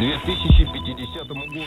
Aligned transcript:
2050 0.00 1.24
году. 1.24 1.66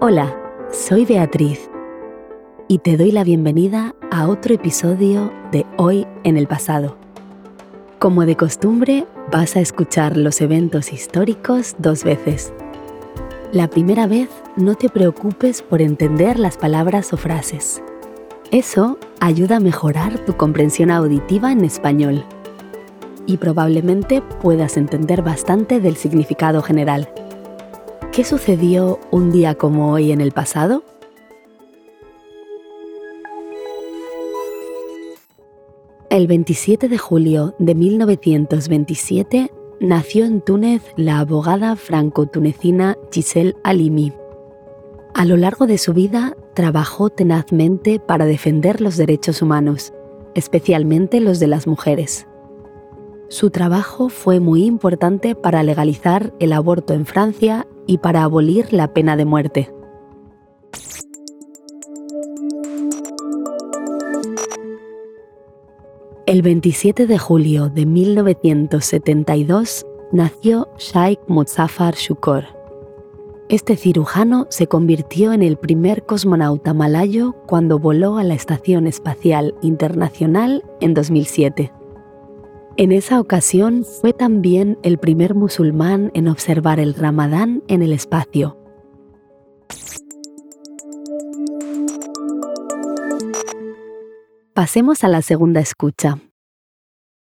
Hola, 0.00 0.34
soy 0.72 1.04
Beatriz 1.04 1.70
y 2.68 2.78
te 2.78 2.96
doy 2.96 3.12
la 3.12 3.24
bienvenida 3.24 3.94
a 4.10 4.26
otro 4.26 4.54
episodio 4.54 5.32
de 5.52 5.66
Hoy 5.76 6.06
en 6.24 6.36
el 6.36 6.46
Pasado. 6.46 7.01
Como 8.03 8.25
de 8.25 8.35
costumbre, 8.35 9.07
vas 9.31 9.55
a 9.55 9.61
escuchar 9.61 10.17
los 10.17 10.41
eventos 10.41 10.91
históricos 10.91 11.73
dos 11.77 12.03
veces. 12.03 12.51
La 13.53 13.69
primera 13.69 14.07
vez 14.07 14.27
no 14.57 14.75
te 14.75 14.89
preocupes 14.89 15.61
por 15.61 15.81
entender 15.81 16.37
las 16.37 16.57
palabras 16.57 17.13
o 17.13 17.17
frases. 17.17 17.81
Eso 18.51 18.99
ayuda 19.21 19.55
a 19.55 19.61
mejorar 19.61 20.19
tu 20.25 20.35
comprensión 20.35 20.91
auditiva 20.91 21.53
en 21.53 21.63
español. 21.63 22.25
Y 23.25 23.37
probablemente 23.37 24.21
puedas 24.41 24.75
entender 24.75 25.21
bastante 25.21 25.79
del 25.79 25.95
significado 25.95 26.61
general. 26.61 27.07
¿Qué 28.11 28.25
sucedió 28.25 28.99
un 29.11 29.31
día 29.31 29.55
como 29.55 29.93
hoy 29.93 30.11
en 30.11 30.19
el 30.19 30.33
pasado? 30.33 30.83
El 36.13 36.27
27 36.27 36.89
de 36.89 36.97
julio 36.99 37.55
de 37.57 37.73
1927 37.73 39.51
nació 39.79 40.25
en 40.25 40.41
Túnez 40.41 40.83
la 40.95 41.17
abogada 41.17 41.75
franco-tunecina 41.75 42.99
Giselle 43.11 43.55
Halimi. 43.63 44.13
A 45.15 45.25
lo 45.25 45.37
largo 45.37 45.65
de 45.65 45.79
su 45.79 45.91
vida 45.91 46.37
trabajó 46.53 47.09
tenazmente 47.09 47.99
para 47.99 48.27
defender 48.27 48.79
los 48.79 48.95
derechos 48.95 49.41
humanos, 49.41 49.91
especialmente 50.35 51.19
los 51.19 51.39
de 51.39 51.47
las 51.47 51.65
mujeres. 51.65 52.27
Su 53.29 53.49
trabajo 53.49 54.09
fue 54.09 54.39
muy 54.39 54.65
importante 54.65 55.33
para 55.33 55.63
legalizar 55.63 56.31
el 56.39 56.53
aborto 56.53 56.93
en 56.93 57.07
Francia 57.07 57.65
y 57.87 57.97
para 57.97 58.21
abolir 58.21 58.71
la 58.71 58.93
pena 58.93 59.17
de 59.17 59.25
muerte. 59.25 59.73
El 66.33 66.41
27 66.41 67.05
de 67.05 67.19
julio 67.19 67.69
de 67.69 67.85
1972 67.85 69.85
nació 70.11 70.67
Sheikh 70.79 71.19
Muzaffar 71.27 71.93
Shukor. 71.93 72.45
Este 73.49 73.75
cirujano 73.75 74.47
se 74.49 74.65
convirtió 74.65 75.33
en 75.33 75.43
el 75.43 75.57
primer 75.57 76.07
cosmonauta 76.07 76.73
malayo 76.73 77.33
cuando 77.45 77.77
voló 77.77 78.17
a 78.17 78.23
la 78.23 78.33
Estación 78.33 78.87
Espacial 78.87 79.53
Internacional 79.61 80.63
en 80.81 80.95
2007. 80.95 81.71
En 82.77 82.91
esa 82.91 83.19
ocasión 83.19 83.85
fue 83.85 84.11
también 84.11 84.79
el 84.81 84.97
primer 84.97 85.35
musulmán 85.35 86.09
en 86.15 86.27
observar 86.27 86.79
el 86.79 86.95
Ramadán 86.95 87.61
en 87.67 87.83
el 87.83 87.93
espacio. 87.93 88.57
Pasemos 94.53 95.03
a 95.03 95.07
la 95.07 95.23
segunda 95.23 95.61
escucha. 95.61 96.19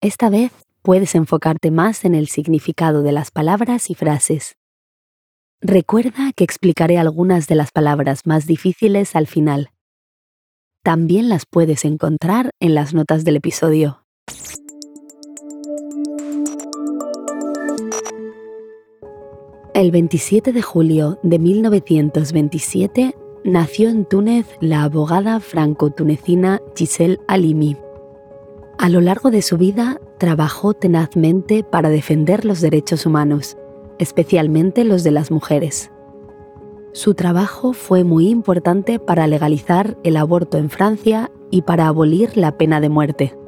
Esta 0.01 0.31
vez 0.31 0.53
puedes 0.83 1.17
enfocarte 1.17 1.73
más 1.73 2.05
en 2.05 2.15
el 2.15 2.28
significado 2.28 3.03
de 3.03 3.11
las 3.11 3.33
palabras 3.33 3.91
y 3.91 3.97
frases. 3.97 4.55
Recuerda 5.61 6.31
que 6.37 6.45
explicaré 6.45 6.99
algunas 6.99 7.49
de 7.49 7.56
las 7.56 7.73
palabras 7.73 8.21
más 8.27 8.47
difíciles 8.47 9.17
al 9.17 9.27
final. 9.27 9.71
También 10.84 11.28
las 11.28 11.47
puedes 11.47 11.84
encontrar 11.84 12.50
en 12.61 12.77
las 12.77 12.95
notas 12.95 13.25
del 13.25 13.34
episodio. 13.34 14.05
El 19.75 19.91
27 19.91 20.53
de 20.53 20.62
julio 20.62 21.19
de 21.25 21.41
1927 21.41 23.17
nació 23.47 23.89
en 23.89 24.05
Túnez 24.05 24.47
la 24.61 24.83
abogada 24.83 25.39
franco-tunecina 25.39 26.61
Giselle 26.75 27.21
Halimi. 27.29 27.77
A 28.77 28.89
lo 28.89 29.01
largo 29.01 29.31
de 29.31 29.41
su 29.41 29.57
vida 29.57 30.01
trabajó 30.19 30.75
tenazmente 30.75 31.62
para 31.62 31.89
defender 31.89 32.45
los 32.45 32.61
derechos 32.61 33.06
humanos, 33.06 33.56
especialmente 33.99 34.85
los 34.85 35.05
de 35.05 35.12
las 35.12 35.31
mujeres. 35.31 35.93
Su 36.93 37.15
trabajo 37.15 37.73
fue 37.73 38.03
muy 38.03 38.29
importante 38.29 38.99
para 38.99 39.29
legalizar 39.29 39.97
el 40.03 40.17
aborto 40.17 40.59
en 40.59 40.69
Francia 40.69 41.31
y 41.51 41.62
para 41.62 41.87
abolir 41.87 42.37
la 42.37 42.59
pena 42.59 42.81
de 42.81 42.89
muerte. 42.89 43.39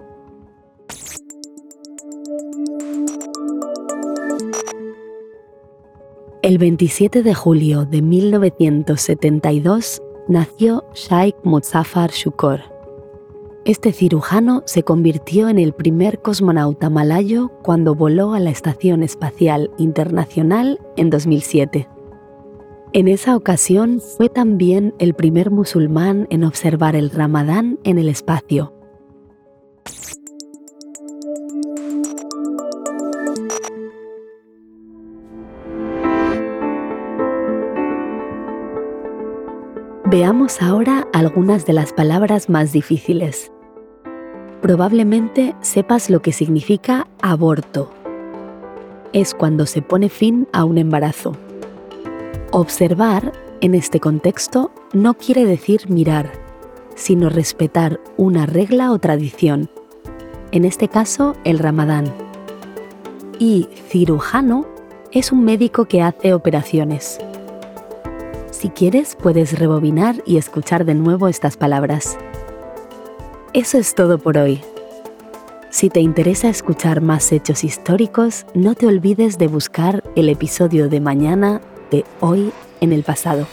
El 6.48 6.56
27 6.56 7.22
de 7.22 7.34
julio 7.34 7.84
de 7.84 8.00
1972 8.00 10.00
nació 10.28 10.82
Sheikh 10.94 11.36
Muzaffar 11.42 12.10
Shukor. 12.10 12.62
Este 13.66 13.92
cirujano 13.92 14.62
se 14.64 14.82
convirtió 14.82 15.50
en 15.50 15.58
el 15.58 15.74
primer 15.74 16.22
cosmonauta 16.22 16.88
malayo 16.88 17.50
cuando 17.62 17.94
voló 17.94 18.32
a 18.32 18.40
la 18.40 18.48
Estación 18.48 19.02
Espacial 19.02 19.70
Internacional 19.76 20.80
en 20.96 21.10
2007. 21.10 21.86
En 22.94 23.08
esa 23.08 23.36
ocasión 23.36 24.00
fue 24.00 24.30
también 24.30 24.94
el 24.98 25.12
primer 25.12 25.50
musulmán 25.50 26.26
en 26.30 26.44
observar 26.44 26.96
el 26.96 27.10
Ramadán 27.10 27.78
en 27.84 27.98
el 27.98 28.08
espacio 28.08 28.72
Veamos 40.10 40.62
ahora 40.62 41.06
algunas 41.12 41.66
de 41.66 41.74
las 41.74 41.92
palabras 41.92 42.48
más 42.48 42.72
difíciles. 42.72 43.52
Probablemente 44.62 45.54
sepas 45.60 46.08
lo 46.08 46.22
que 46.22 46.32
significa 46.32 47.06
aborto. 47.20 47.92
Es 49.12 49.34
cuando 49.34 49.66
se 49.66 49.82
pone 49.82 50.08
fin 50.08 50.48
a 50.54 50.64
un 50.64 50.78
embarazo. 50.78 51.36
Observar, 52.52 53.34
en 53.60 53.74
este 53.74 54.00
contexto, 54.00 54.70
no 54.94 55.12
quiere 55.12 55.44
decir 55.44 55.90
mirar, 55.90 56.32
sino 56.94 57.28
respetar 57.28 58.00
una 58.16 58.46
regla 58.46 58.92
o 58.92 58.98
tradición, 58.98 59.68
en 60.52 60.64
este 60.64 60.88
caso 60.88 61.36
el 61.44 61.58
ramadán. 61.58 62.06
Y 63.38 63.68
cirujano 63.90 64.64
es 65.12 65.32
un 65.32 65.44
médico 65.44 65.84
que 65.84 66.00
hace 66.00 66.32
operaciones. 66.32 67.18
Si 68.58 68.70
quieres, 68.70 69.14
puedes 69.14 69.56
rebobinar 69.56 70.16
y 70.26 70.36
escuchar 70.36 70.84
de 70.84 70.96
nuevo 70.96 71.28
estas 71.28 71.56
palabras. 71.56 72.18
Eso 73.52 73.78
es 73.78 73.94
todo 73.94 74.18
por 74.18 74.36
hoy. 74.36 74.60
Si 75.70 75.90
te 75.90 76.00
interesa 76.00 76.48
escuchar 76.48 77.00
más 77.00 77.30
hechos 77.30 77.62
históricos, 77.62 78.46
no 78.54 78.74
te 78.74 78.88
olvides 78.88 79.38
de 79.38 79.46
buscar 79.46 80.02
el 80.16 80.28
episodio 80.28 80.88
de 80.88 81.00
mañana 81.00 81.60
de 81.92 82.04
Hoy 82.18 82.52
en 82.80 82.92
el 82.92 83.04
pasado. 83.04 83.46